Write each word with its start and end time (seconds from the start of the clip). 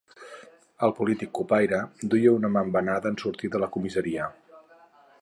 El 0.87 0.93
polític 0.99 1.33
cupaire 1.41 1.83
duia 2.15 2.33
una 2.39 2.51
mà 2.57 2.65
embenada 2.69 3.13
en 3.15 3.23
sortir 3.25 3.55
de 3.57 3.65
la 3.67 3.73
comissaria. 3.77 4.35